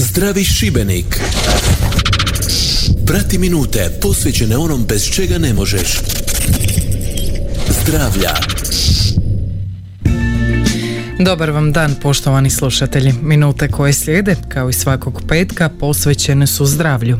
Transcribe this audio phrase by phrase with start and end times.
[0.00, 1.20] Zdravi Šibenik.
[3.06, 6.00] Prati minute posvećene onom bez čega ne možeš.
[7.82, 8.34] Zdravlja.
[11.20, 13.14] Dobar vam dan poštovani slušatelji.
[13.22, 17.18] Minute koje slijede, kao i svakog petka, posvećene su zdravlju.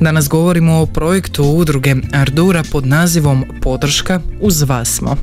[0.00, 5.16] Danas govorimo o projektu udruge Ardura pod nazivom Podrška uz vas smo.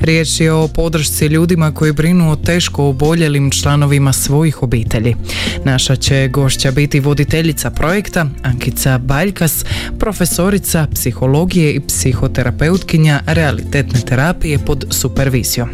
[0.00, 5.16] Riječ je o podršci ljudima koji brinu o teško oboljelim članovima svojih obitelji.
[5.64, 9.64] Naša će gošća biti voditeljica projekta Ankica Baljkas,
[9.98, 15.68] profesorica psihologije i psihoterapeutkinja realitetne terapije pod supervizijom.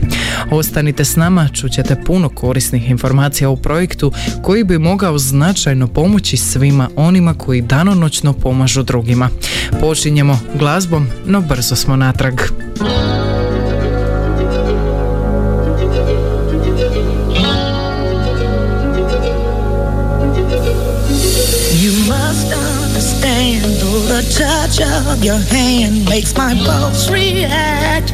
[0.50, 6.88] Ostanite s nama, čućete puno korisnih informacija o projektu koji bi mogao značajno pomoći svima
[6.96, 9.28] onima koji danonoćno pomažu drugima.
[9.80, 12.40] Počinjemo glazbom, no brzo smo natrag.
[24.30, 28.12] Touch of your hand makes my pulse react.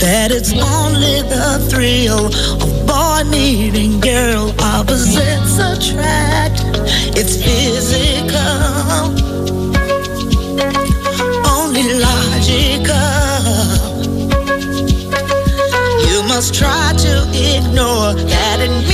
[0.00, 2.26] That it's only the thrill
[2.62, 6.62] of boy meeting girl, opposites attract.
[7.16, 8.38] It's physical,
[11.56, 12.94] only logical.
[16.08, 18.93] You must try to ignore that it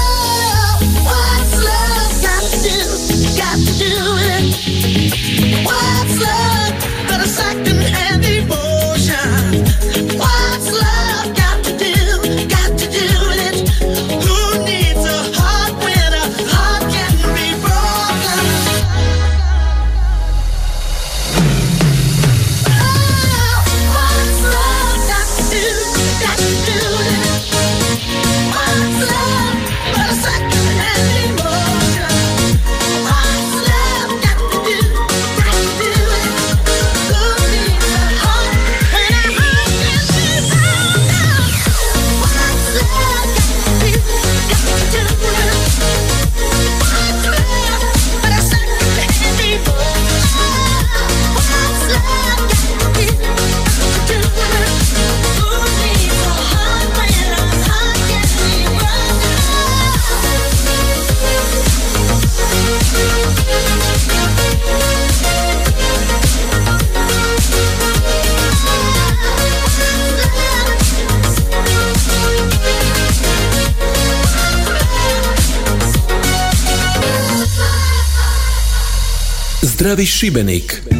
[79.91, 80.90] Zdravi Šibenik.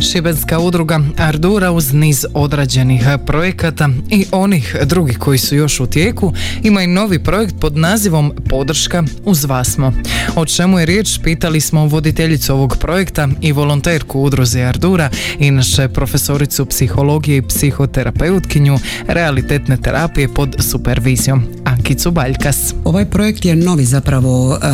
[0.00, 6.32] Šibenska udruga Ardura uz niz odrađenih projekata i onih drugih koji su još u tijeku
[6.62, 9.92] ima i novi projekt pod nazivom Podrška uz vas smo.
[10.36, 16.66] O čemu je riječ pitali smo voditeljicu ovog projekta i volonterku udruze Ardura, inače profesoricu
[16.66, 18.78] psihologije i psihoterapeutkinju
[19.08, 22.74] realitetne terapije pod supervizijom Ankicu Baljkas.
[22.84, 24.66] Ovaj projekt je novi zapravo e,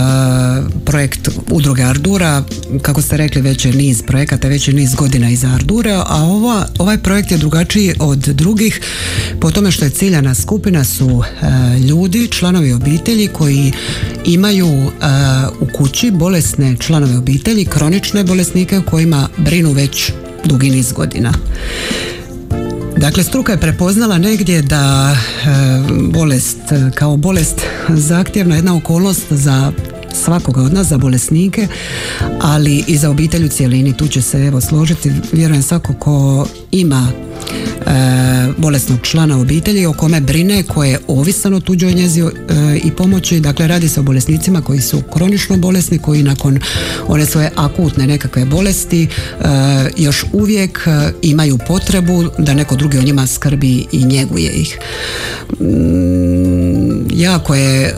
[0.84, 2.42] projekt udruge Ardura.
[2.82, 6.22] Kako ste rekli, već je niz projekata, već je niz godina godina iza Ardura, a
[6.22, 8.80] ova, ovaj projekt je drugačiji od drugih
[9.40, 13.72] po tome što je ciljana skupina su e, ljudi, članovi obitelji koji
[14.24, 14.90] imaju e,
[15.60, 20.12] u kući bolesne članove obitelji, kronične bolesnike u kojima brinu već
[20.44, 21.32] dugi niz godina.
[22.96, 25.48] Dakle, struka je prepoznala negdje da e,
[26.10, 26.58] bolest
[26.94, 29.72] kao bolest zahtjevna jedna okolnost za
[30.14, 31.68] svakoga od nas za bolesnike,
[32.40, 33.96] ali i za obitelj u cijelini.
[33.96, 37.08] Tu će se evo složiti, vjerujem svako ko ima
[38.56, 42.26] bolesnog člana obitelji o kome brine, koje je ovisan o tuđoj njezi e,
[42.84, 43.40] i pomoći.
[43.40, 46.58] Dakle, radi se o bolesnicima koji su kronično bolesni, koji nakon
[47.08, 49.08] one svoje akutne nekakve bolesti e,
[49.96, 54.78] još uvijek e, imaju potrebu da neko drugi o njima skrbi i njeguje ih.
[55.60, 57.94] Mm, jako je,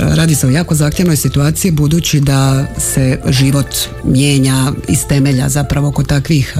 [0.00, 6.06] radi se o jako zahtjevnoj situaciji budući da se život mijenja iz temelja zapravo kod
[6.06, 6.54] takvih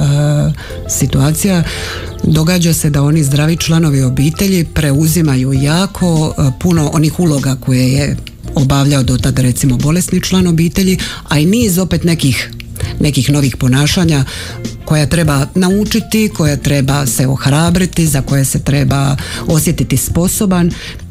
[0.89, 1.63] situacija
[2.33, 8.17] događa se da oni zdravi članovi obitelji preuzimaju jako e, puno onih uloga koje je
[8.55, 10.99] obavljao do tada recimo bolesni član obitelji,
[11.29, 12.51] a i niz opet nekih
[13.01, 14.25] nekih novih ponašanja
[14.85, 19.17] koja treba naučiti, koja treba se ohrabriti, za koje se treba
[19.47, 20.71] osjetiti sposoban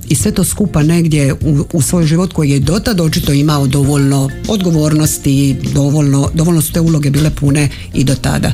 [0.09, 4.29] i sve to skupa negdje u, u svoj život koji je dotad očito imao dovoljno
[4.47, 8.51] odgovornosti, dovoljno, dovoljno su te uloge bile pune i do tada.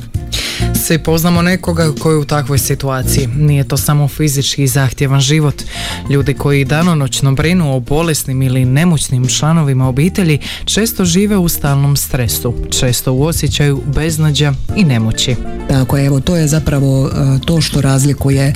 [0.83, 3.27] Svi poznamo nekoga koji je u takvoj situaciji.
[3.27, 5.63] Nije to samo fizički zahtjevan život.
[6.09, 12.53] Ljudi koji danonoćno brinu o bolesnim ili nemoćnim članovima obitelji često žive u stalnom stresu,
[12.79, 15.35] često u osjećaju beznađa i nemoći.
[15.69, 18.53] Tako evo to je zapravo e, to što razlikuje e,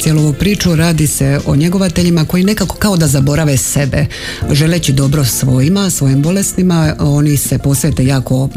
[0.00, 0.76] cijelu ovu priču.
[0.76, 4.06] Radi se o njegovateljima koji nekako kao da zaborave sebe.
[4.52, 8.48] Želeći dobro svojima, svojim bolesnima, oni se posvete jako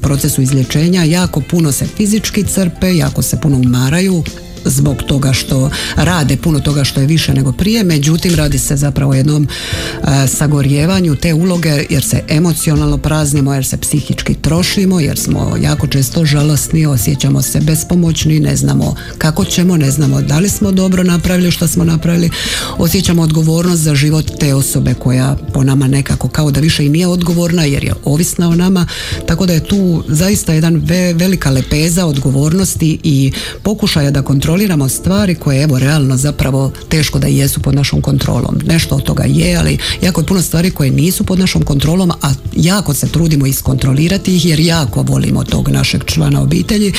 [0.00, 4.24] procesu izlječenja, jako puno se fizički crpe, jako se puno umaraju,
[4.64, 9.12] zbog toga što rade puno toga što je više nego prije, međutim radi se zapravo
[9.12, 15.18] o jednom e, sagorjevanju te uloge jer se emocionalno praznimo, jer se psihički trošimo, jer
[15.18, 20.48] smo jako često žalosni, osjećamo se bespomoćni, ne znamo kako ćemo, ne znamo da li
[20.48, 22.30] smo dobro napravili što smo napravili,
[22.78, 27.06] osjećamo odgovornost za život te osobe koja po nama nekako kao da više i nije
[27.06, 28.86] odgovorna jer je ovisna o nama,
[29.26, 30.82] tako da je tu zaista jedan
[31.14, 33.32] velika lepeza odgovornosti i
[33.62, 38.60] pokušaja da kontroliramo kontroliramo stvari koje evo realno zapravo teško da jesu pod našom kontrolom.
[38.66, 42.32] Nešto od toga je, ali jako je puno stvari koje nisu pod našom kontrolom, a
[42.56, 46.92] jako se trudimo iskontrolirati ih jer jako volimo tog našeg člana obitelji.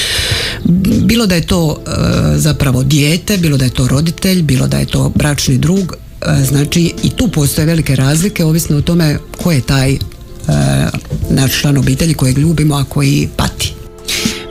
[1.04, 1.92] Bilo da je to e,
[2.38, 6.94] zapravo dijete, bilo da je to roditelj, bilo da je to bračni drug, e, znači
[7.04, 10.00] i tu postoje velike razlike ovisno o tome ko je taj e,
[11.30, 13.74] naš član obitelji kojeg ljubimo, a koji pati.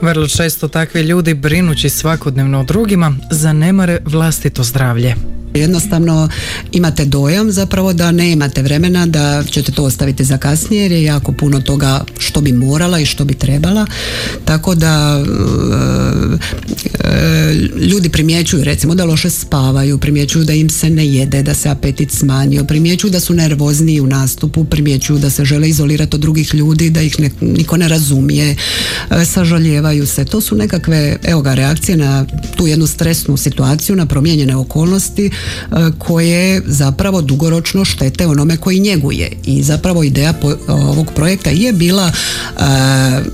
[0.02, 5.31] Vrlo često takvi ljudi brinući svakodnevno o drugima zanemare vlastito zdravlje.
[5.54, 6.28] Jednostavno
[6.72, 11.04] imate dojam zapravo da ne imate vremena da ćete to ostaviti za kasnije jer je
[11.04, 13.86] jako puno toga što bi morala i što bi trebala.
[14.44, 17.54] Tako da e, e,
[17.92, 22.10] ljudi primjećuju recimo da loše spavaju, primjećuju da im se ne jede, da se apetit
[22.10, 26.90] smanjio, primjećuju da su nervozniji u nastupu, primjećuju da se žele izolirati od drugih ljudi,
[26.90, 28.56] da ih niko ne razumije,
[29.10, 30.24] e, sažaljevaju se.
[30.24, 32.26] To su nekakve evo ga reakcije na
[32.56, 35.30] tu jednu stresnu situaciju, na promijenjene okolnosti
[35.98, 39.32] koje zapravo dugoročno štete onome koji njeguje.
[39.44, 40.34] I zapravo ideja
[40.68, 42.62] ovog projekta je bila e,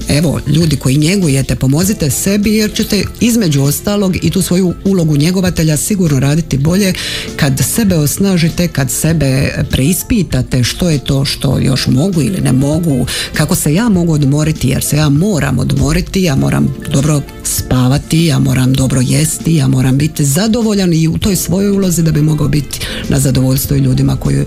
[0.08, 5.76] evo ljudi koji njegujete pomozite sebi jer ćete između ostalog i tu svoju ulogu njegovatelja
[5.76, 6.94] sigurno raditi bolje
[7.37, 13.06] kad sebe osnažite, kad sebe preispitate što je to što još mogu ili ne mogu,
[13.35, 18.38] kako se ja mogu odmoriti jer se ja moram odmoriti, ja moram dobro spavati, ja
[18.38, 22.49] moram dobro jesti, ja moram biti zadovoljan i u toj svojoj ulozi da bi mogao
[22.49, 24.45] biti na zadovoljstvo i ljudima koji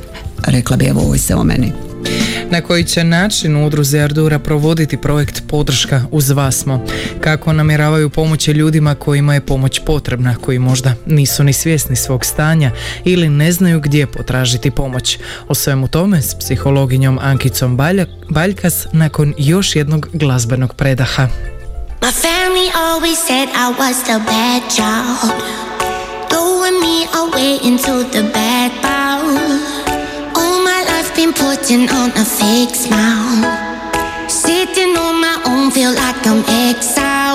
[0.48, 1.72] rekla bi evo ovoj se o meni.
[2.50, 6.86] Na koji će način u udruzi Ardura provoditi projekt Podrška uz vas smo?
[7.22, 12.72] Kako namjeravaju pomoći ljudima kojima je pomoć potrebna, koji možda nisu ni svjesni svog stanja
[13.03, 15.20] ili ne znaju gdje potražiti pomoć?
[15.48, 17.77] O svemu tome s psihologinjom Ankicom
[18.29, 21.27] Baljkas nakon još jednog glazbenog predaha.
[22.01, 25.70] My family always said I was the bad child.
[26.81, 29.38] Me away into the bad bowl.
[30.35, 33.41] All my life been putting on a fake smile.
[34.27, 37.30] Sitting on my own, feel like I'm exiled.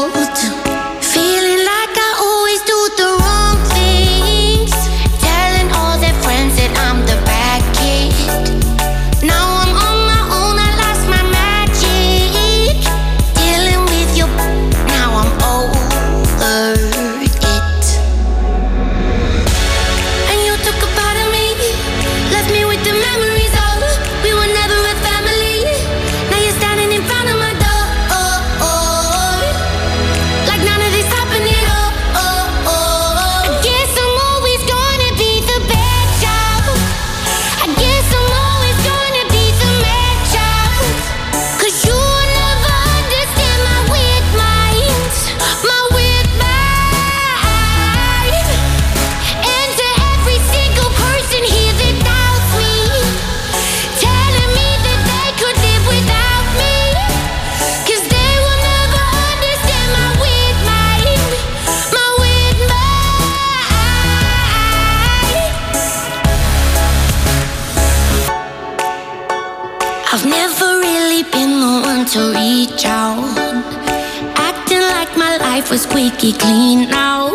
[76.32, 77.28] clean now.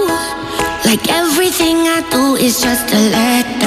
[0.85, 3.60] Like everything I do is just a letdown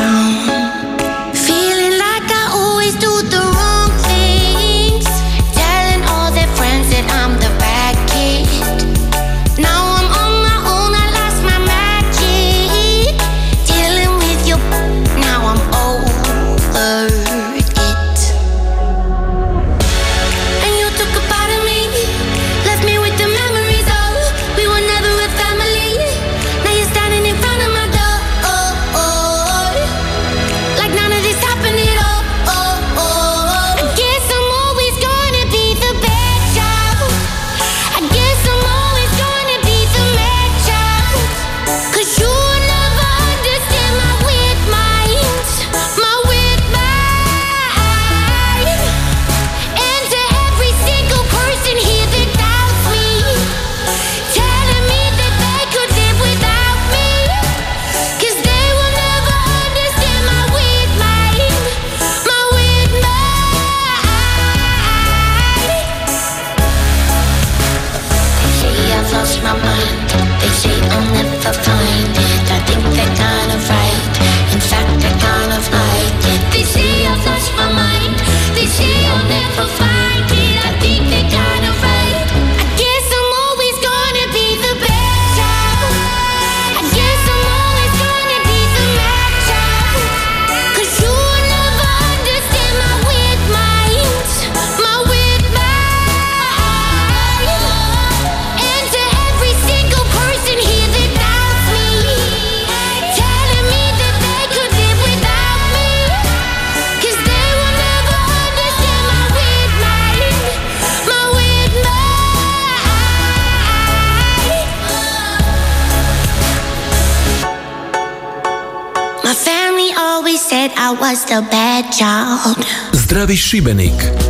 [123.25, 124.24] Erich Schibenik.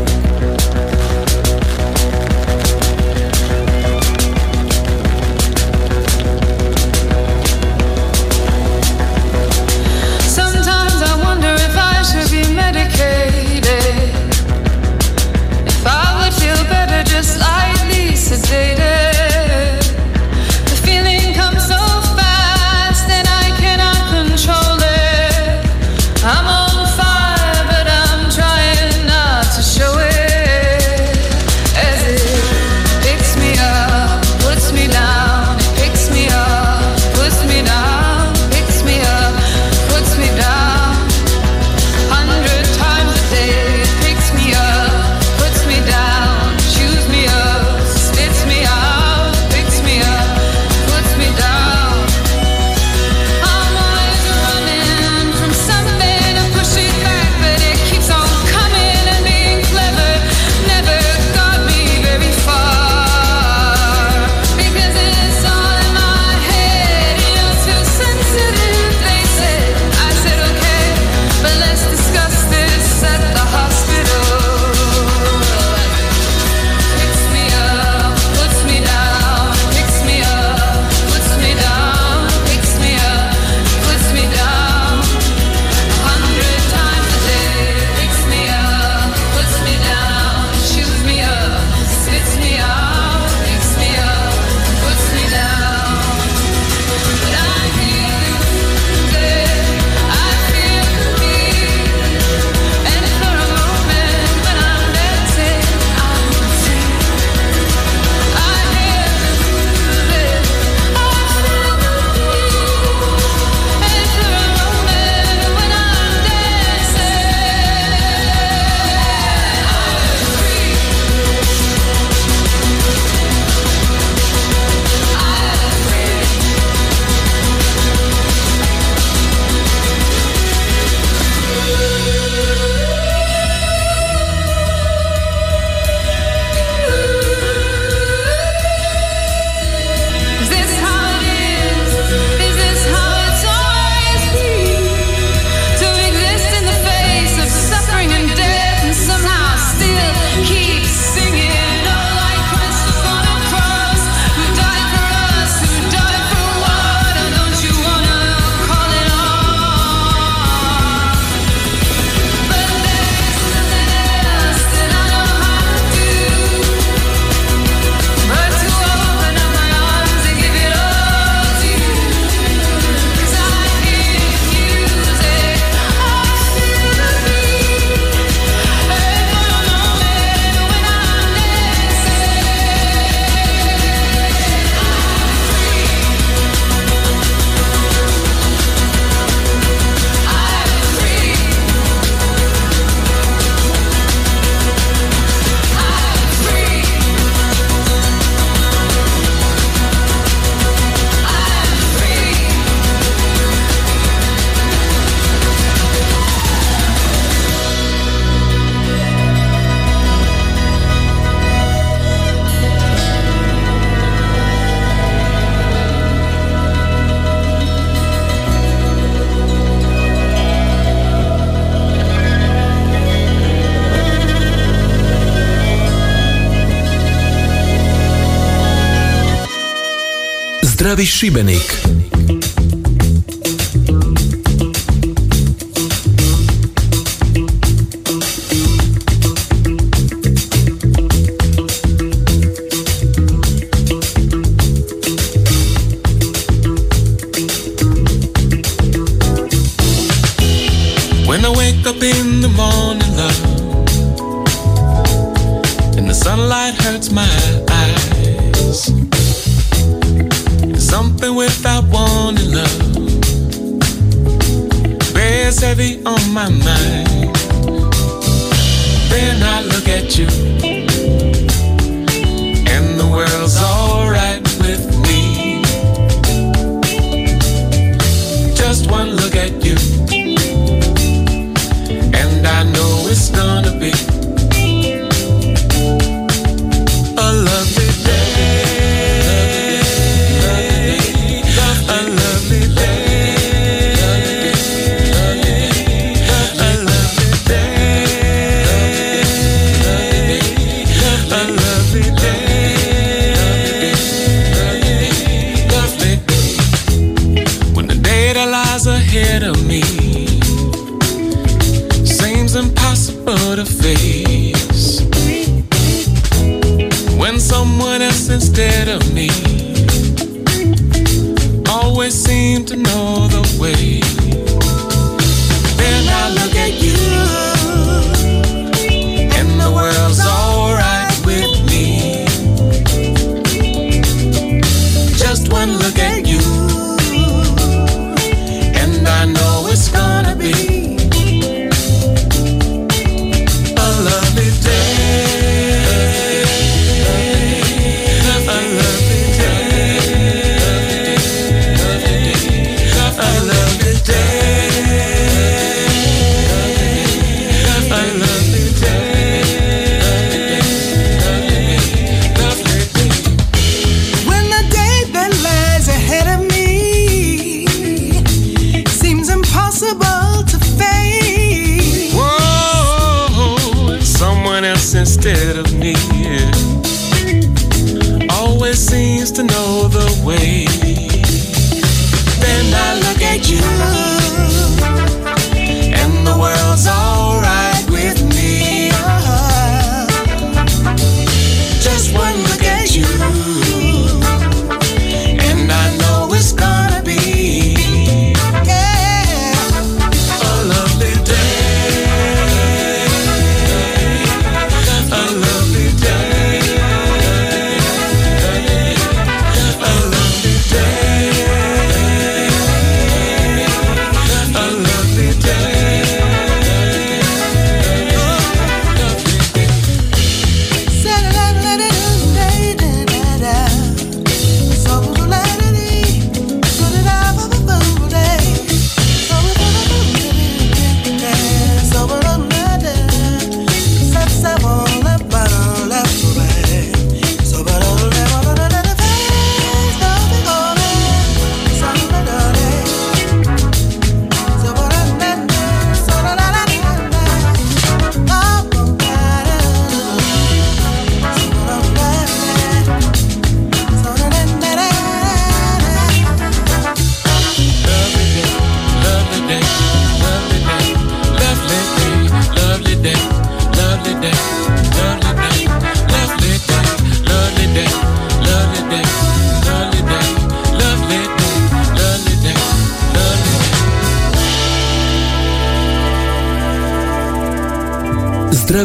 [230.64, 231.85] Zdravi Šibenik.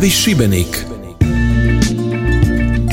[0.08, 0.86] Šibenik.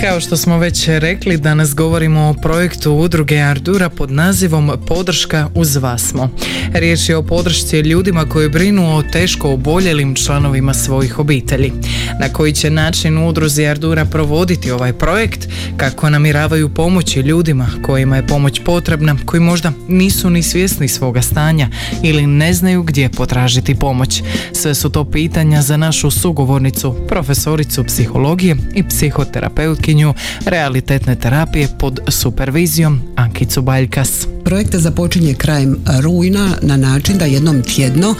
[0.01, 5.77] Kao što smo već rekli, danas govorimo o projektu udruge Ardura pod nazivom Podrška uz
[5.77, 6.31] vas smo.
[6.75, 11.73] Riječ je o podršci ljudima koji brinu o teško oboljelim članovima svojih obitelji.
[12.21, 18.27] Na koji će način udruzi Ardura provoditi ovaj projekt, kako namiravaju pomoći ljudima kojima je
[18.27, 21.69] pomoć potrebna, koji možda nisu ni svjesni svoga stanja
[22.03, 24.23] ili ne znaju gdje potražiti pomoć.
[24.53, 30.15] Sve su to pitanja za našu sugovornicu, profesoricu psihologije i psihoterapeutkinju
[30.47, 34.27] realitetne terapije pod supervizijom Ankicu Baljkas.
[34.45, 38.15] Projekte započinje krajem rujna na način da jednom tjedno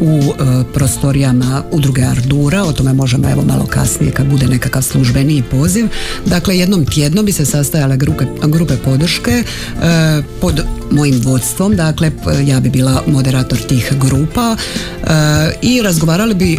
[0.00, 0.32] u e,
[0.74, 5.86] prostorijama udruge Ardura, o tome možemo evo malo kasnije kad bude nekakav službeniji poziv,
[6.26, 9.44] dakle jednom tjedno bi se sastajale grupe, grupe podrške e,
[10.40, 12.10] pod mojim vodstvom, dakle
[12.46, 15.08] ja bi bila moderator tih grupa e,
[15.62, 16.58] i razgovarali bi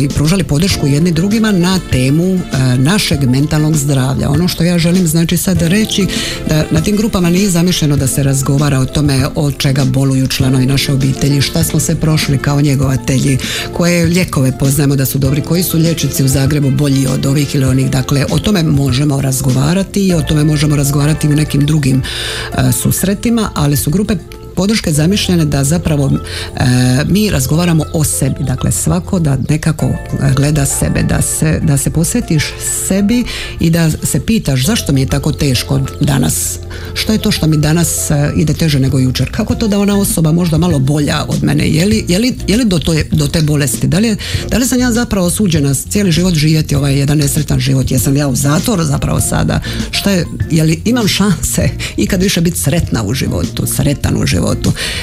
[0.00, 2.38] i pružali podršku jedni drugima na temu e,
[2.78, 4.30] našeg mentalnog zdravlja.
[4.30, 6.06] Ono što ja želim znači sad reći
[6.48, 10.66] da na tim grupama nije zamišljeno da se razgovara o tome od čega boluju članovi
[10.66, 13.38] naše obitelji, šta smo se prošli kao njegovatelji,
[13.72, 17.64] koje lijekove poznajemo da su dobri, koji su liječnici u Zagrebu bolji od ovih ili
[17.64, 17.90] onih.
[17.90, 23.50] Dakle, o tome možemo razgovarati i o tome možemo razgovarati u nekim drugim e, susretima,
[23.54, 24.16] ali su grupe
[24.60, 26.64] podrške zamišljene da zapravo e,
[27.08, 29.96] mi razgovaramo o sebi, dakle svako da nekako e,
[30.36, 32.44] gleda sebe, da se, da se posvetiš
[32.88, 33.24] sebi
[33.60, 36.58] i da se pitaš zašto mi je tako teško danas,
[36.94, 39.98] što je to što mi danas e, ide teže nego jučer, kako to da ona
[39.98, 43.26] osoba možda malo bolja od mene, je li, je li, je li do, to, do
[43.28, 44.16] te bolesti, da li,
[44.50, 48.28] da li sam ja zapravo osuđena cijeli život živjeti ovaj jedan nesretan život, jesam ja
[48.28, 53.14] u zatvoru zapravo sada, šta je, je li imam šanse ikad više biti sretna u
[53.14, 54.49] životu, sretan u životu.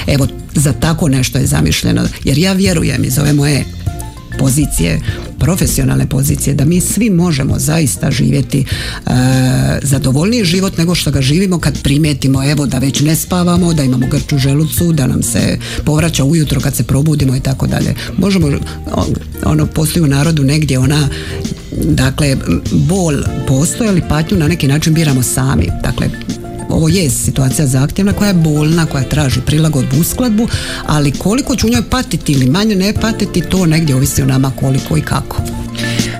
[0.06, 3.64] Evo, za tako nešto je zamišljeno, jer ja vjerujem iz ove moje
[4.38, 5.00] pozicije,
[5.38, 9.10] profesionalne pozicije, da mi svi možemo zaista živjeti e,
[9.82, 14.06] zadovoljniji život nego što ga živimo kad primijetimo evo da već ne spavamo, da imamo
[14.06, 17.94] grču želucu, da nam se povraća ujutro kad se probudimo i tako dalje.
[18.18, 18.46] Možemo,
[18.94, 21.08] on- ono, postoji u narodu negdje ona
[21.84, 22.36] dakle,
[22.72, 23.14] bol
[23.46, 25.68] postoji, ali patnju na neki način biramo sami.
[25.82, 26.08] Dakle,
[26.68, 30.48] ovo je situacija zahtjevna koja je bolna, koja traži prilagodbu, uskladbu,
[30.86, 34.52] ali koliko ću u njoj patiti ili manje ne patiti, to negdje ovisi o nama
[34.60, 35.42] koliko i kako.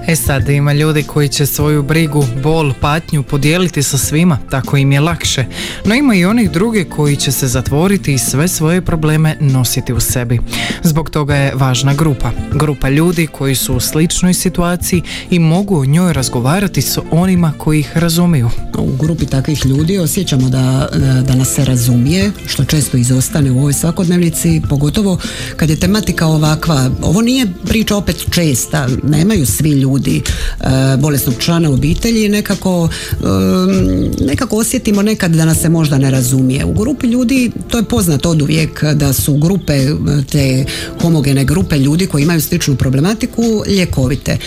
[0.09, 4.93] E sad, ima ljudi koji će svoju brigu, bol, patnju podijeliti sa svima, tako im
[4.93, 5.45] je lakše.
[5.85, 10.01] No ima i onih druge koji će se zatvoriti i sve svoje probleme nositi u
[10.01, 10.41] sebi.
[10.83, 12.31] Zbog toga je važna grupa.
[12.53, 17.81] Grupa ljudi koji su u sličnoj situaciji i mogu o njoj razgovarati s onima koji
[17.81, 18.51] ih razumiju.
[18.79, 20.89] u grupi takvih ljudi osjećamo da,
[21.27, 25.19] da nas se razumije, što često izostane u ovoj svakodnevnici, pogotovo
[25.57, 26.91] kad je tematika ovakva.
[27.03, 30.23] Ovo nije priča opet česta, nemaju svi ljudi e,
[30.99, 36.65] bolesnog člana obitelji nekako, em, nekako osjetimo nekad da nas se možda ne razumije.
[36.65, 39.87] U grupi ljudi, to je poznato od uvijek da su grupe,
[40.33, 40.65] te
[41.03, 44.39] homogene grupe ljudi koji imaju sličnu problematiku ljekovite.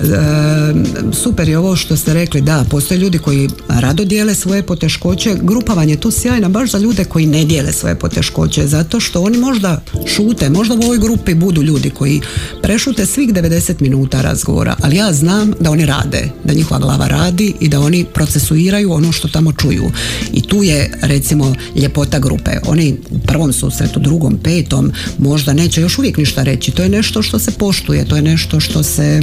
[0.00, 5.34] E, super je ovo što ste rekli, da, postoje ljudi koji rado dijele svoje poteškoće,
[5.42, 9.22] grupa vam je tu sjajna baš za ljude koji ne dijele svoje poteškoće, zato što
[9.22, 12.20] oni možda šute, možda u ovoj grupi budu ljudi koji
[12.62, 17.54] prešute svih 90 minuta razgovora, ali ja znam da oni rade, da njihova glava radi
[17.60, 19.90] i da oni procesuiraju ono što tamo čuju.
[20.32, 22.50] I tu je recimo ljepota grupe.
[22.66, 26.70] Oni u prvom susretu, drugom, petom možda neće još uvijek ništa reći.
[26.70, 29.20] To je nešto što se poštuje, to je nešto što se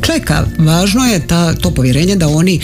[0.00, 0.44] čeka.
[0.58, 2.60] Važno je ta, to povjerenje da oni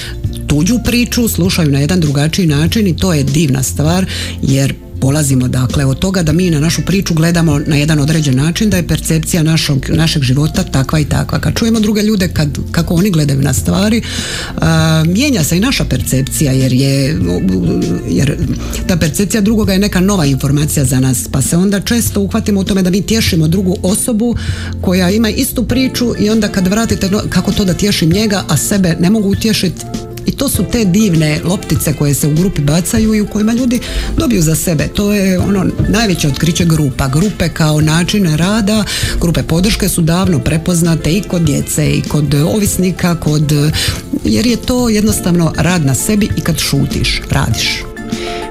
[0.46, 4.06] tuđu priču slušaju na jedan drugačiji način i to je divna stvar
[4.42, 8.70] jer polazimo dakle od toga da mi na našu priču gledamo na jedan određen način
[8.70, 11.38] da je percepcija našog, našeg života takva i takva.
[11.38, 14.02] Kad čujemo druge ljude kad, kako oni gledaju na stvari
[14.56, 17.20] a, mijenja se i naša percepcija jer je
[18.08, 18.36] jer
[18.86, 22.64] ta percepcija drugoga je neka nova informacija za nas pa se onda često uhvatimo u
[22.64, 24.36] tome da mi tješimo drugu osobu
[24.80, 28.96] koja ima istu priču i onda kad vratite kako to da tješim njega a sebe
[29.00, 29.84] ne mogu utješiti
[30.28, 33.80] i to su te divne loptice koje se u grupi bacaju i u kojima ljudi
[34.16, 34.88] dobiju za sebe.
[34.88, 37.08] To je ono najveće otkriće grupa.
[37.08, 38.84] Grupe kao način rada,
[39.20, 43.52] grupe podrške su davno prepoznate i kod djece i kod ovisnika, kod
[44.24, 47.87] jer je to jednostavno rad na sebi i kad šutiš, radiš.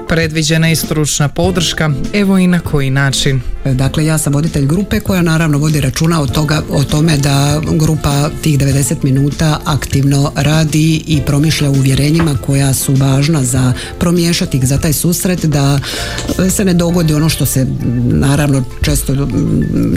[0.08, 3.40] Predviđena je stručna podrška, evo i na koji način.
[3.64, 8.30] Dakle, ja sam voditelj grupe koja naravno vodi računa od toga, o tome da grupa
[8.42, 14.66] tih 90 minuta aktivno radi i promišlja o uvjerenjima koja su važna za promiješati ih
[14.66, 15.80] za taj susret, da
[16.50, 17.66] se ne dogodi ono što se
[18.08, 19.12] naravno često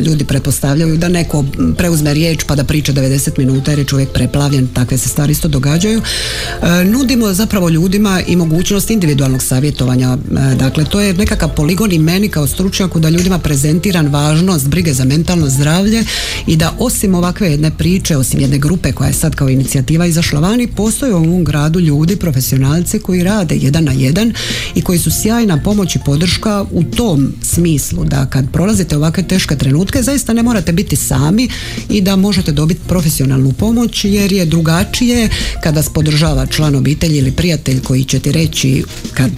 [0.05, 1.45] ljudi pretpostavljaju, da neko
[1.77, 5.47] preuzme riječ pa da priča 90 minuta jer je čovjek preplavljen, takve se stvari isto
[5.47, 6.01] događaju.
[6.01, 10.17] E, nudimo zapravo ljudima i mogućnost individualnog savjetovanja pitanja.
[10.51, 14.93] E, Dakle, to je nekakav poligon i meni kao stručnjaku da ljudima prezentiran važnost brige
[14.93, 16.03] za mentalno zdravlje
[16.47, 20.39] i da osim ovakve jedne priče, osim jedne grupe koja je sad kao inicijativa izašla
[20.39, 24.33] vani, postoje u ovom gradu ljudi, profesionalci koji rade jedan na jedan
[24.75, 29.55] i koji su sjajna pomoć i podrška u tom smislu da kad prolazite ovakve teške
[29.55, 31.49] trenutke zaista ne morate biti sami
[31.89, 35.29] i da možete dobiti profesionalnu pomoć jer je drugačije
[35.63, 38.83] kada vas podržava član obitelji ili prijatelj koji će ti reći
[39.13, 39.31] kad,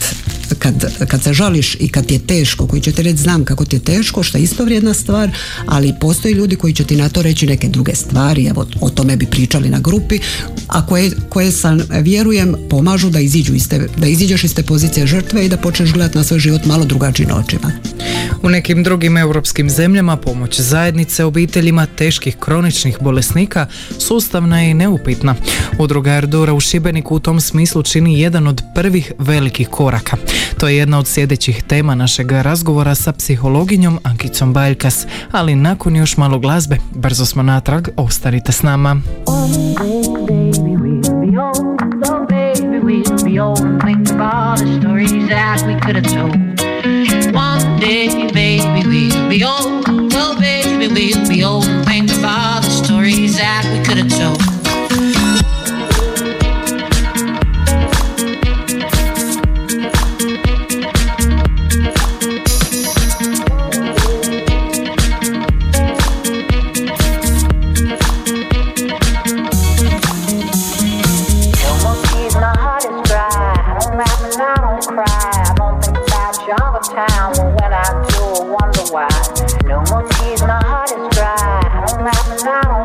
[0.59, 3.65] kad, kad se žališ i kad ti je teško, koji će ti reći znam kako
[3.65, 5.29] ti je teško, što je isto vrijedna stvar,
[5.65, 9.15] ali postoji ljudi koji će ti na to reći neke druge stvari, evo o tome
[9.15, 10.19] bi pričali na grupi,
[10.67, 15.07] a koje, koje sam, vjerujem, pomažu da, iziđu iz te, da iziđeš iz te pozicije
[15.07, 17.71] žrtve i da počneš gledati na svoj život malo drugačijim očima.
[18.43, 23.67] U nekim drugim europskim zemljama pomoć zajednice obiteljima teških kroničnih bolesnika
[23.99, 25.35] sustavna je i neupitna.
[25.79, 30.17] Udruga Ardura u Šibeniku u tom smislu čini jedan od prvih velikih koraka.
[30.57, 36.17] To je jedna od sljedećih tema našeg razgovora sa psihologinjom Ankicom Baljkas, ali nakon još
[36.17, 39.01] malo glazbe, brzo smo natrag, ostanite s nama.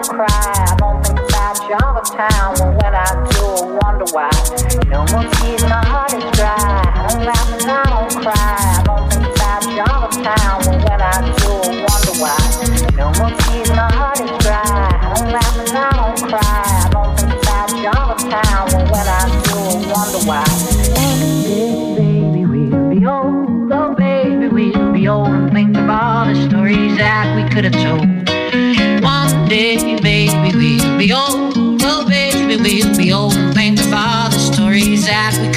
[0.03, 0.29] Don't cry.
[0.29, 2.77] I don't think about you all the time.
[2.77, 4.31] When I do, I wonder why.
[4.87, 6.55] No more tears, my heart is dry.
[6.95, 8.58] I don't laugh and I don't cry.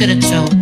[0.07, 0.60] That we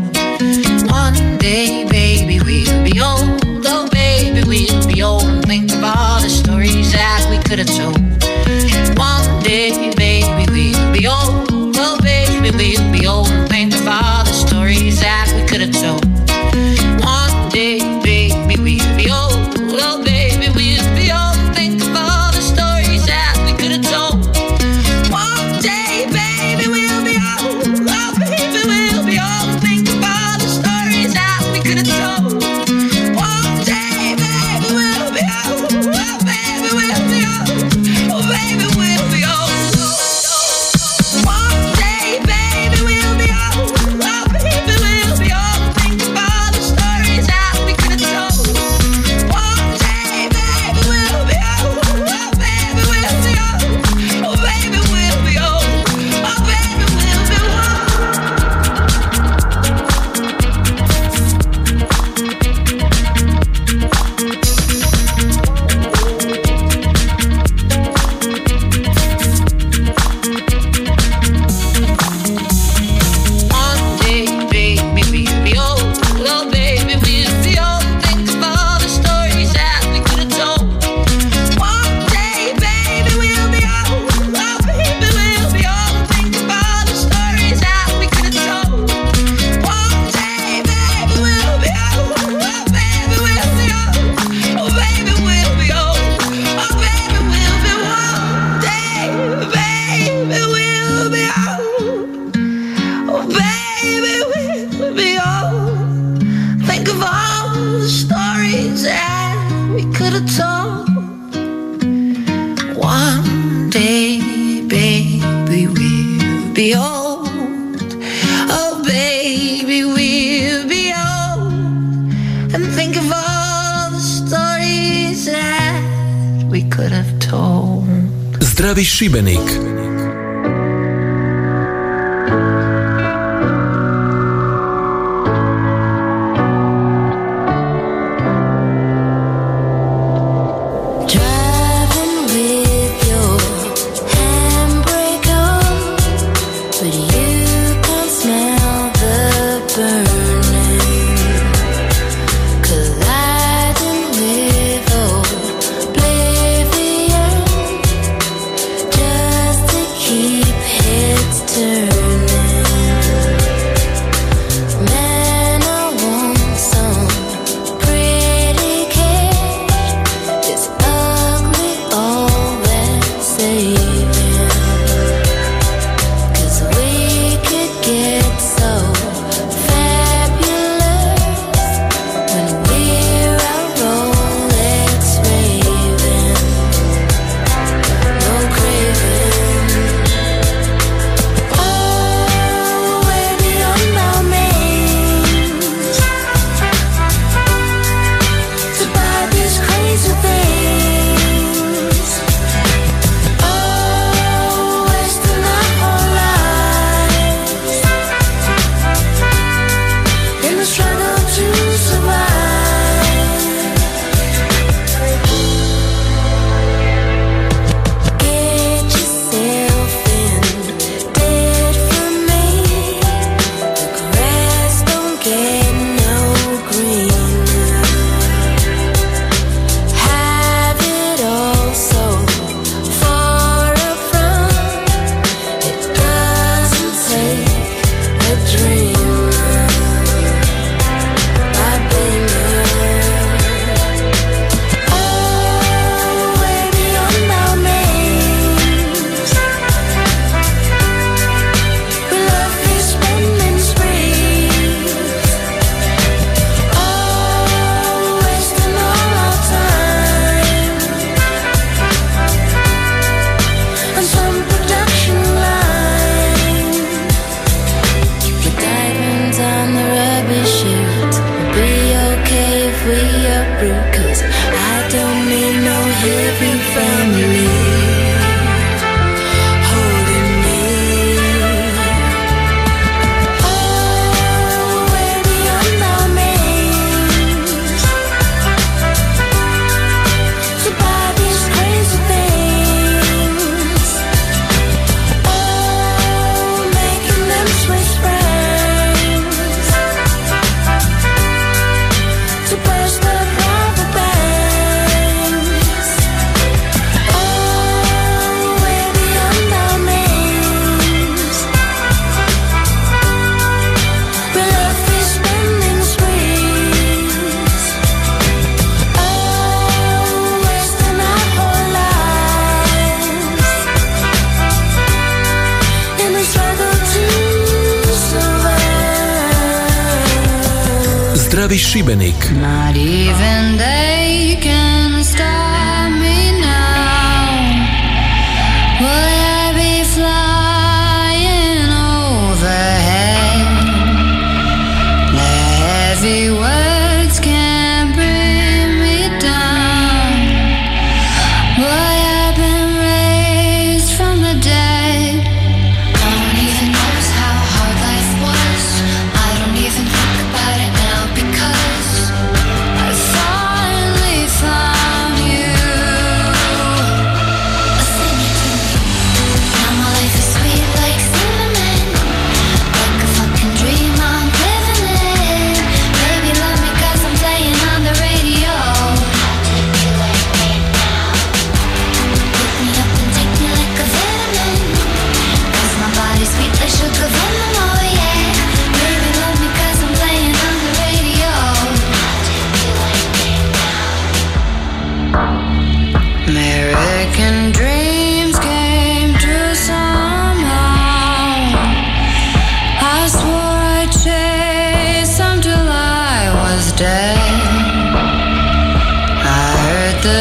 [129.00, 129.69] Zdravi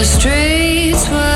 [0.09, 1.28] streets were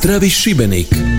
[0.00, 1.09] Zdravi Šibenik.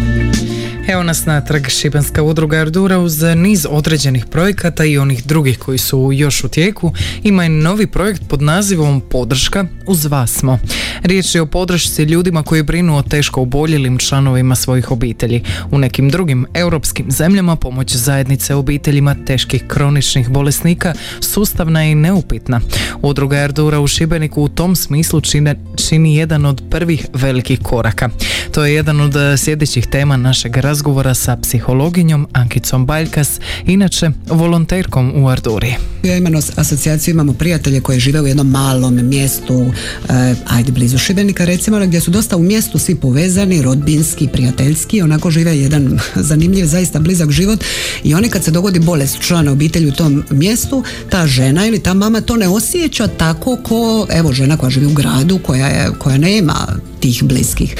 [0.91, 6.09] Evo nas natrag Šibenska udruga Ardura uz niz određenih projekata i onih drugih koji su
[6.13, 6.91] još u tijeku
[7.23, 10.59] ima i novi projekt pod nazivom Podrška uz vas smo.
[11.03, 15.43] Riječ je o podršci ljudima koji brinu o teško oboljelim članovima svojih obitelji.
[15.71, 22.61] U nekim drugim europskim zemljama pomoć zajednice obiteljima teških kroničnih bolesnika sustavna je i neupitna.
[23.01, 25.55] Udruga Ardura u Šibeniku u tom smislu čine,
[25.87, 28.09] čini jedan od prvih velikih koraka.
[28.51, 30.80] To je jedan od eh, sljedećih tema našeg razgovora
[31.13, 35.75] sa psihologinjom Ankicom Baljkas, inače volonterkom u Arduri.
[36.03, 39.71] Ja imam as- asocijaciju, imamo prijatelje koji žive u jednom malom mjestu,
[40.09, 45.31] e, ajde blizu Šibenika recimo, gdje su dosta u mjestu svi povezani, rodbinski, prijateljski, onako
[45.31, 47.63] žive jedan zanimljiv, zaista blizak život
[48.03, 51.93] i oni kad se dogodi bolest člana obitelji u tom mjestu, ta žena ili ta
[51.93, 56.17] mama to ne osjeća tako ko, evo žena koja živi u gradu, koja, je, koja
[56.17, 56.67] nema
[56.99, 57.75] tih bliskih.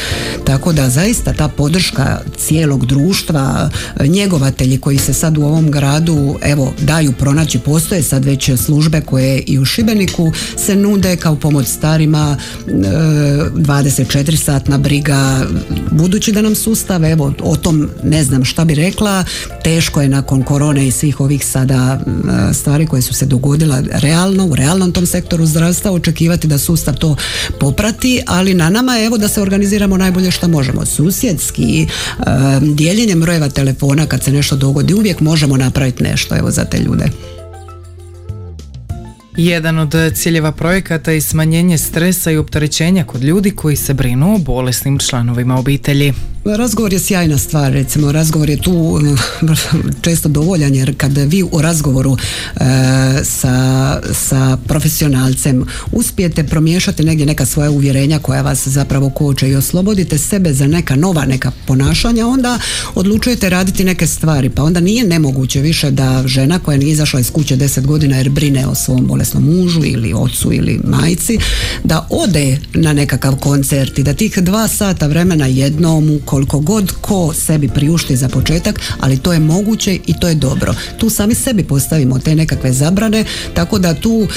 [0.45, 3.69] Tako da zaista ta podrška cijelog društva,
[4.05, 9.39] njegovatelji koji se sad u ovom gradu evo daju pronaći, postoje sad već službe koje
[9.39, 12.37] i u Šibeniku se nude kao pomoć starima,
[12.67, 12.71] e,
[13.55, 15.45] 24 satna briga,
[15.91, 19.25] budući da nam sustav, evo o tom ne znam šta bi rekla,
[19.63, 24.45] teško je nakon korone i svih ovih sada e, stvari koje su se dogodila realno,
[24.45, 27.15] u realnom tom sektoru zdravstva očekivati da sustav to
[27.59, 30.85] poprati, ali na nama je evo da se organiziramo najbolje što možemo.
[30.85, 31.87] Susjedski, e,
[32.81, 37.05] dijeljenjem brojeva telefona kad se nešto dogodi, uvijek možemo napraviti nešto evo za te ljude.
[39.37, 44.37] Jedan od ciljeva projekata je smanjenje stresa i opterećenja kod ljudi koji se brinu o
[44.37, 46.13] bolesnim članovima obitelji.
[46.45, 49.47] Razgovor je sjajna stvar, recimo razgovor je tu mm,
[50.01, 52.63] često dovoljan jer kad vi u razgovoru e,
[53.23, 60.17] sa, sa profesionalcem uspijete promiješati negdje neka svoja uvjerenja koja vas zapravo koče i oslobodite
[60.17, 62.59] sebe za neka nova neka ponašanja, onda
[62.95, 67.31] odlučujete raditi neke stvari, pa onda nije nemoguće više da žena koja nije izašla iz
[67.31, 71.37] kuće 10 godina jer brine o svom bolesnom mužu ili ocu ili majci,
[71.83, 77.33] da ode na nekakav koncert i da tih dva sata vremena jednom koliko god ko
[77.33, 80.73] sebi priušti za početak, ali to je moguće i to je dobro.
[80.97, 84.27] Tu sami sebi postavimo te nekakve zabrane, tako da tu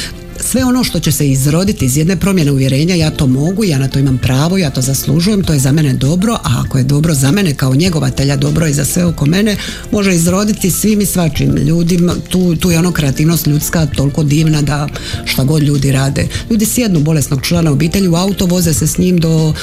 [0.40, 3.88] sve ono što će se izroditi iz jedne promjene uvjerenja, ja to mogu, ja na
[3.88, 7.14] to imam pravo, ja to zaslužujem, to je za mene dobro, a ako je dobro
[7.14, 9.56] za mene kao njegovatelja, dobro i za sve oko mene,
[9.92, 14.88] može izroditi svim i svačim ljudima, tu, tu je ono kreativnost ljudska toliko divna da
[15.24, 16.28] šta god ljudi rade.
[16.50, 19.54] Ljudi sjednu bolesnog člana obitelji u auto, voze se s njim do,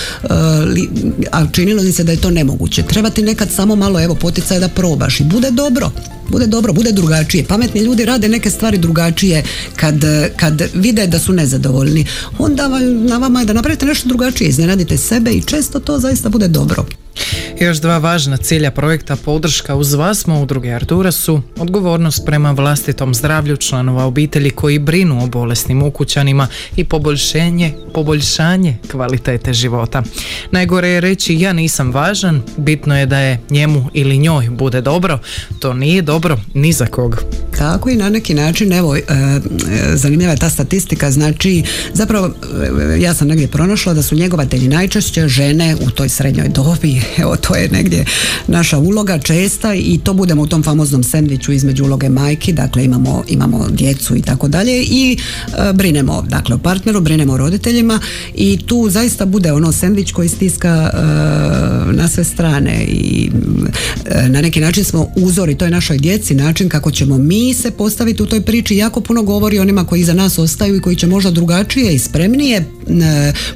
[0.66, 0.90] li-
[1.32, 2.84] a činilo mi se da je to nemoguće.
[2.84, 5.92] Treba ti nekad samo malo evo poticaj da probaš i bude dobro
[6.32, 7.44] bude dobro, bude drugačije.
[7.44, 9.44] Pametni ljudi rade neke stvari drugačije
[9.76, 9.96] kad,
[10.36, 12.06] kad vide da su nezadovoljni.
[12.40, 12.68] Onda
[13.10, 16.86] na vama je da napravite nešto drugačije, iznenadite sebe i često to zaista bude dobro.
[17.60, 23.14] Još dva važna cilja projekta podrška uz vas smo udruge Ardura su odgovornost prema vlastitom
[23.14, 30.04] zdravlju članova obitelji koji brinu o bolesnim ukućanima i poboljšenje, poboljšanje kvalitete života.
[30.52, 35.20] Najgore je reći ja nisam važan, bitno je da je njemu ili njoj bude dobro,
[35.60, 37.24] to nije dobro ni za kog.
[37.58, 39.42] Tako i na neki način, evo, e, e,
[39.96, 45.28] zanimljiva je ta statistika, znači, zapravo, e, ja sam negdje pronašla da su njegovatelji najčešće
[45.28, 48.06] žene u toj srednjoj dobi, evo, to je negdje
[48.48, 53.24] naša uloga česta i to budemo u tom famoznom sendviču između uloge majki, dakle imamo,
[53.28, 58.00] imamo djecu i tako dalje i e, brinemo, dakle, o partneru, brinemo o roditeljima
[58.36, 60.98] i tu zaista bude ono sendvič koji stiska e,
[61.94, 63.32] na sve strane i
[64.06, 67.54] e, na neki način smo uzor i to je našoj djeci način kako ćemo mi
[67.54, 68.78] se postaviti u toj priči.
[68.78, 72.58] Jako puno govori onima koji iza nas ostaju i koji će možda drugačije i spremnije
[72.58, 72.66] e,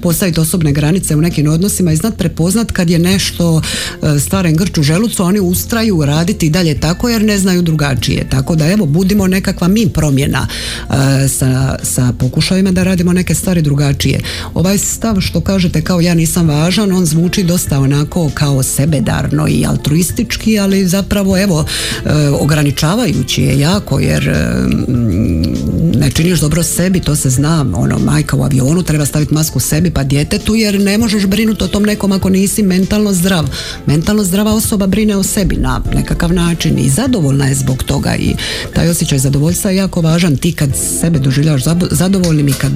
[0.01, 4.77] postaviti osobne granice u nekim odnosima i znat prepoznat kad je nešto e, staren grč
[4.77, 8.29] u želucu, oni ustraju raditi dalje tako jer ne znaju drugačije.
[8.29, 13.61] Tako da evo budimo nekakva mi promjena e, sa, sa pokušajima da radimo neke stvari
[13.61, 14.19] drugačije.
[14.53, 19.65] Ovaj stav što kažete kao ja nisam važan, on zvuči dosta onako kao sebedarno i
[19.65, 21.65] altruistički, ali zapravo evo
[22.05, 22.09] e,
[22.39, 24.35] ograničavajući je jako jer
[25.99, 29.91] ne činiš dobro sebi, to se zna, ono majka u avionu treba staviti masku sebi
[29.91, 33.47] pa djetetu jer ne možeš brinuti o tom nekom ako nisi mentalno zdrav.
[33.85, 38.35] Mentalno zdrava osoba brine o sebi na nekakav način i zadovoljna je zbog toga i
[38.73, 40.37] taj osjećaj zadovoljstva je jako važan.
[40.37, 40.69] Ti kad
[41.01, 42.71] sebe doživljavaš zadovoljnim i kad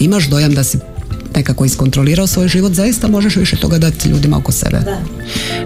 [0.00, 0.78] imaš dojam da si
[1.34, 4.78] nekako iskontrolirao svoj život, zaista možeš više toga dati ljudima oko sebe.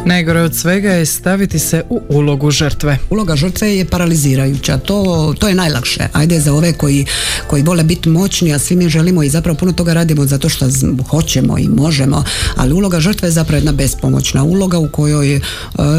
[0.05, 2.99] Najgore od svega je staviti se u ulogu žrtve.
[3.11, 6.09] Uloga žrtve je paralizirajuća, to, to je najlakše.
[6.13, 7.07] Ajde za ove koji,
[7.47, 10.67] koji vole biti moćni, a svi mi želimo i zapravo puno toga radimo zato što
[11.11, 12.25] hoćemo i možemo,
[12.57, 15.41] ali uloga žrtve je zapravo jedna bespomoćna uloga u kojoj e,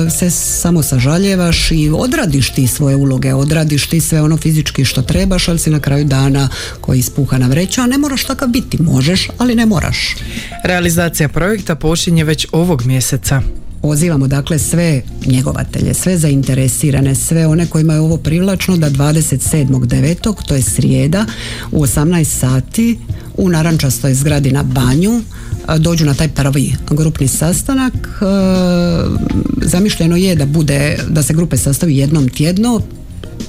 [0.10, 5.48] se samo sažaljevaš i odradiš ti svoje uloge, odradiš ti sve ono fizički što trebaš,
[5.48, 6.50] ali si na kraju dana
[6.82, 10.16] koji ispuha na vreća, a ne moraš takav biti, možeš, ali ne moraš.
[10.64, 13.42] Realizacija projekta počinje već ovog mjeseca.
[13.82, 20.46] Pozivamo dakle sve njegovatelje, sve zainteresirane, sve one kojima je ovo privlačno da 27.9.
[20.48, 21.26] to je srijeda
[21.72, 23.00] u 18 sati
[23.38, 25.22] u narančastoj zgradi na banju
[25.78, 27.94] dođu na taj prvi grupni sastanak.
[27.94, 28.26] E,
[29.62, 32.82] Zamišljeno je da bude, da se grupe sastavi jednom tjedno,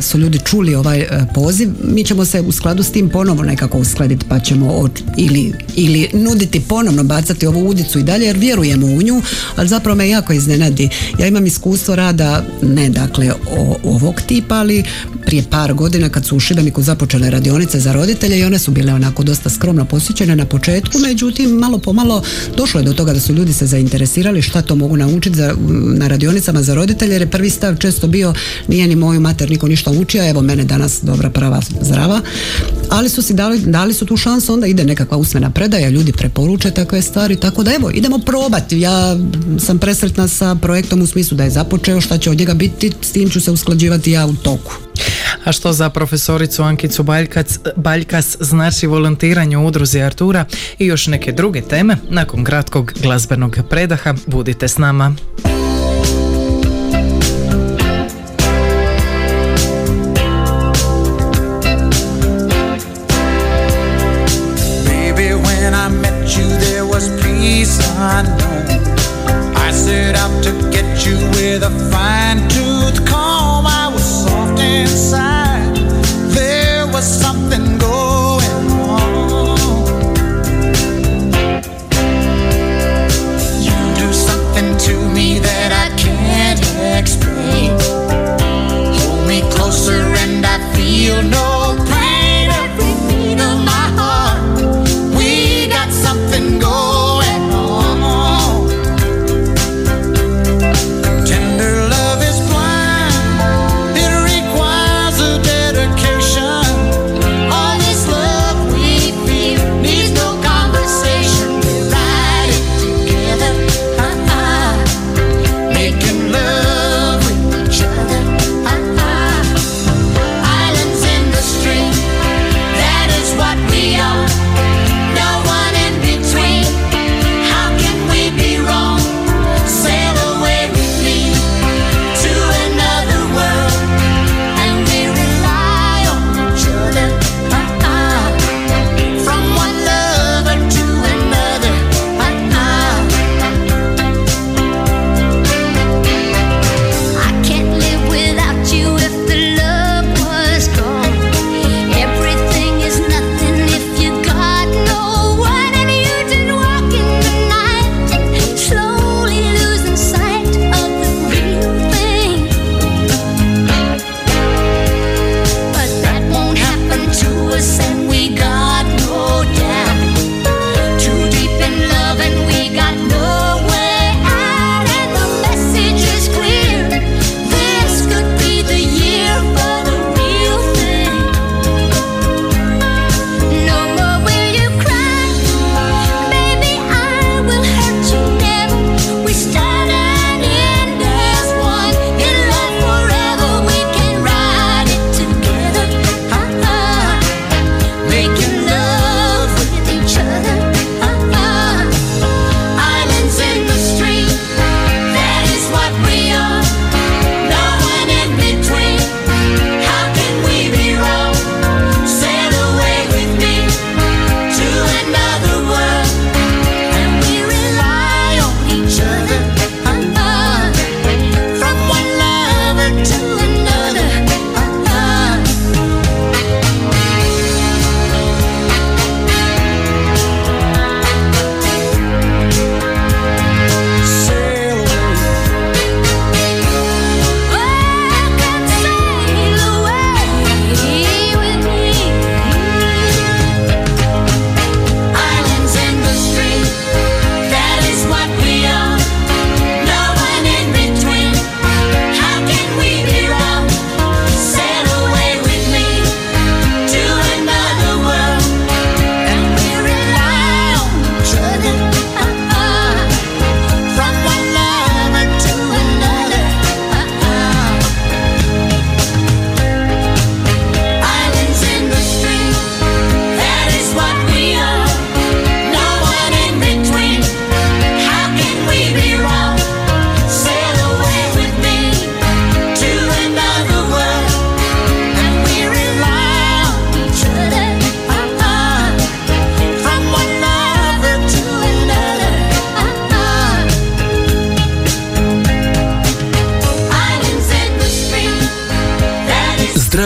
[0.03, 1.69] su ljudi čuli ovaj e, poziv.
[1.85, 6.09] Mi ćemo se u skladu s tim ponovo nekako uskladiti pa ćemo od- ili, ili
[6.13, 9.23] nuditi ponovno bacati ovu udicu i dalje jer vjerujemo u nju,
[9.57, 10.89] ali zapravo me jako iznenadi.
[11.19, 14.85] Ja imam iskustvo rada, ne dakle o, ovog tipa, ali
[15.27, 18.95] prije par godina kad su u Šibeniku započele radionice za roditelje i one su bile
[18.95, 22.23] onako dosta skromno posjećene na početku, međutim malo po malo
[22.57, 25.55] došlo je do toga da su ljudi se zainteresirali šta to mogu naučiti za,
[25.99, 28.35] na radionicama za roditelje jer je prvi stav često bio
[28.69, 32.21] nije ni moju mater niko ništa učio, evo mene danas dobra prava zdrava,
[32.89, 36.71] ali su si dali, dali su tu šansu, onda ide nekakva usmena predaja, ljudi preporuče
[36.71, 39.17] takve stvari, tako da evo idemo probati, ja
[39.59, 43.13] sam presretna sa projektom u smislu da je započeo, šta će od njega biti, s
[43.13, 44.88] tim ću se usklađivati ja u toku.
[45.45, 50.45] A što za profesoricu Ankicu Baljkac, Baljkas znači volontiranje u udruzi Artura
[50.79, 55.15] i još neke druge teme, nakon kratkog glazbenog predaha budite s nama.
[69.69, 73.48] I set out to get you with a fine tooth comb.
[74.69, 75.38] I was soft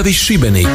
[0.02, 0.66] Erich Schiebenig.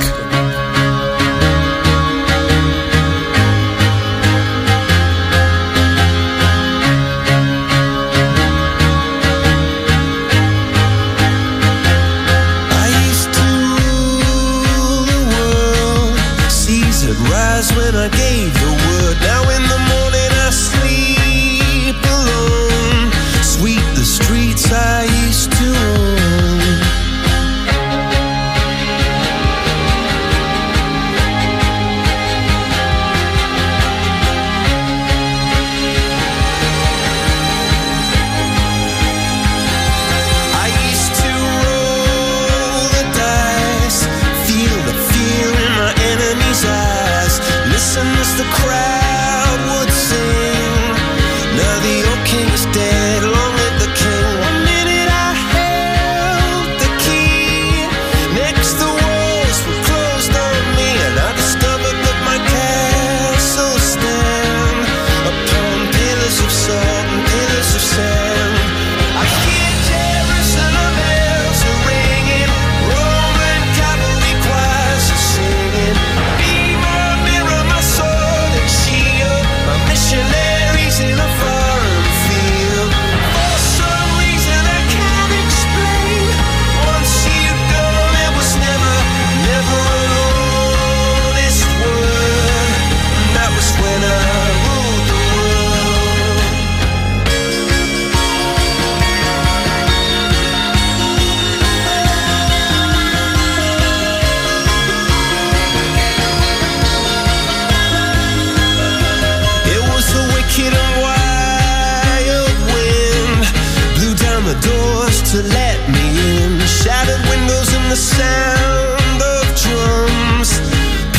[114.68, 116.06] doors to let me
[116.40, 116.52] in.
[116.68, 120.50] Shattered windows and the sound of drums.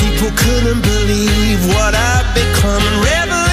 [0.01, 2.85] People couldn't believe what I've become.
[3.09, 3.48] Rebel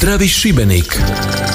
[0.01, 1.50] Zdravi Šibenik.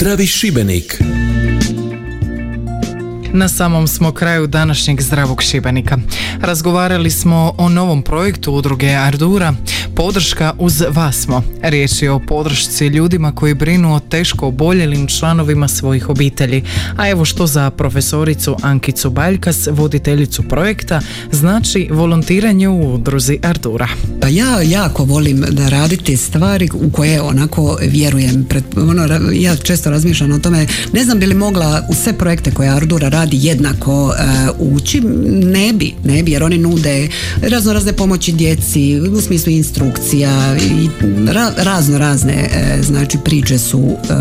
[0.00, 1.02] Zdravi Šibenik.
[3.32, 5.98] Na samom smo kraju današnjeg zdravog Šibenika.
[6.40, 9.54] Razgovarali smo o novom projektu udruge Ardura,
[10.00, 11.42] podrška uz vas smo.
[11.62, 16.62] Riječ je o podršci ljudima koji brinu o teško oboljelim članovima svojih obitelji.
[16.96, 21.00] A evo što za profesoricu Ankicu Baljkas, voditeljicu projekta,
[21.32, 23.88] znači volontiranje u udruzi Ardura.
[24.20, 28.44] Pa ja jako volim da raditi stvari u koje onako vjerujem.
[28.48, 32.50] Pred, ono, ja često razmišljam o tome, ne znam bi li mogla u sve projekte
[32.50, 34.22] koje Ardura radi jednako e,
[34.58, 35.00] ući,
[35.44, 37.08] ne bi, ne bi, jer oni nude
[37.42, 39.52] razno razne pomoći djeci, u smislu
[39.90, 40.88] instrukcija i
[41.32, 44.12] ra- razno razne e, znači priče su e,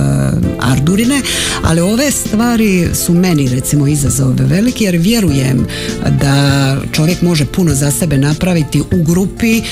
[0.59, 1.21] Ardurine,
[1.63, 5.67] ali ove stvari su meni recimo izazov veliki jer vjerujem
[6.21, 9.63] da čovjek može puno za sebe napraviti u grupi e,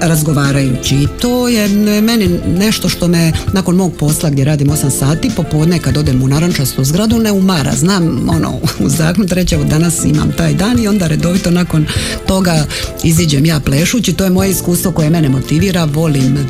[0.00, 0.94] razgovarajući.
[0.94, 1.68] I to je
[2.00, 6.28] meni nešto što me nakon mog posla gdje radim 8 sati popodne kad odem u
[6.28, 8.52] narančastu zgradu ne umara, znam ono
[8.86, 11.86] uzdahnuti reći evo danas imam taj dan i onda redovito nakon
[12.26, 12.64] toga
[13.04, 16.40] iziđem ja plešući, to je moje iskustvo koje mene motivira, volim e,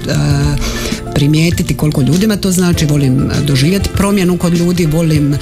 [1.14, 5.38] primijetiti koliko ljudima to znači, volim e, doživjeti promjenu kod ljudi, volim e,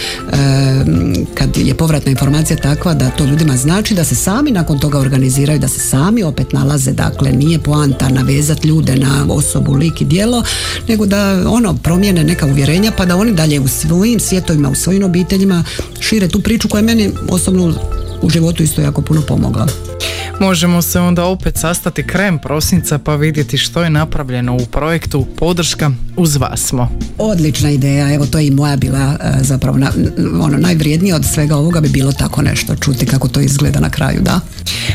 [1.35, 5.59] kad je povratna informacija takva da to ljudima znači da se sami nakon toga organiziraju,
[5.59, 10.45] da se sami opet nalaze, dakle nije poanta navezati ljude na osobu, lik i djelo,
[10.89, 15.05] nego da ono promijene neka uvjerenja pa da oni dalje u svojim svijetovima, u svojim
[15.05, 15.65] obiteljima
[16.01, 17.75] šire tu priču koja je meni osobno
[18.23, 19.67] u životu isto jako puno pomogla.
[20.41, 25.91] Možemo se onda opet sastati krajem prosinca pa vidjeti što je napravljeno u projektu Podrška
[26.17, 26.91] uz vas smo.
[27.19, 29.93] Odlična ideja, evo to je i moja bila e, zapravo na,
[30.41, 34.21] ono najvrijednije od svega ovoga bi bilo tako nešto, čuti kako to izgleda na kraju,
[34.21, 34.41] da.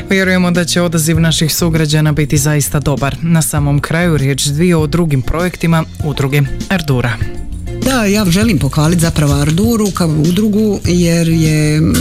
[0.10, 3.16] Vjerujemo da će odaziv naših sugrađana biti zaista dobar.
[3.22, 7.18] Na samom kraju riječ dvije o drugim projektima udruge Ardura.
[7.94, 11.94] Da, ja želim pohvaliti zapravo Arduru kao udrugu jer je mm,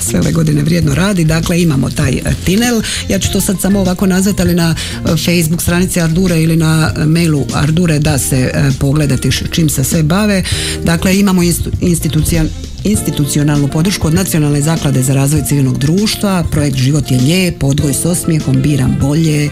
[0.00, 3.80] sve ove godine vrijedno radi, dakle imamo taj e, tinel, ja ću to sad samo
[3.80, 4.74] ovako nazvati, ali na
[5.04, 10.02] e, Facebook stranici Ardure ili na e, mailu Ardure da se pogledati čim se sve
[10.02, 10.42] bave,
[10.84, 11.42] dakle imamo
[11.80, 12.44] institucija
[12.90, 18.04] institucionalnu podršku od Nacionalne zaklade za razvoj civilnog društva, projekt Život je lijep, odgoj s
[18.04, 19.50] osmijehom, biram bolje,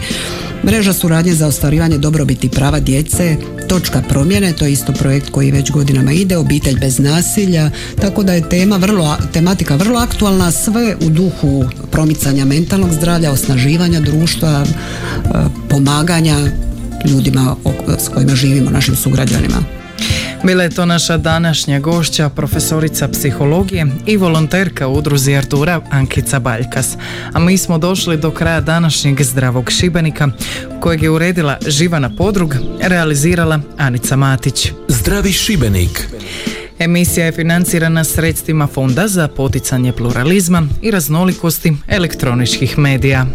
[0.63, 3.35] mreža suradnje za ostvarivanje dobrobiti prava djece,
[3.67, 7.71] točka promjene, to je isto projekt koji već godinama ide, obitelj bez nasilja,
[8.01, 13.99] tako da je tema vrlo, tematika vrlo aktualna, sve u duhu promicanja mentalnog zdravlja, osnaživanja
[13.99, 15.29] društva, e,
[15.69, 16.37] pomaganja
[17.05, 17.55] ljudima
[17.99, 19.76] s kojima živimo, našim sugrađanima.
[20.43, 26.97] Bila je to naša današnja gošća, profesorica psihologije i volonterka u udruzi Ardura Ankica Baljkas.
[27.33, 30.27] A mi smo došli do kraja današnjeg zdravog Šibenika,
[30.79, 34.71] kojeg je uredila Živana Podrug, realizirala Anica Matić.
[34.87, 36.09] Zdravi Šibenik.
[36.79, 43.25] Emisija je financirana sredstvima Fonda za poticanje pluralizma i raznolikosti elektroničkih medija.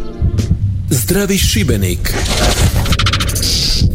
[0.91, 2.15] Zdravi Šibenik.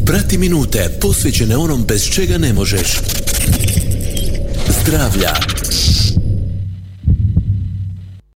[0.08, 3.00] Prati minute posvećene onom bez čega ne možeš.
[4.82, 5.57] Zdravlja.